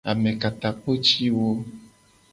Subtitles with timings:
[0.11, 1.47] Amekatakpotiwo.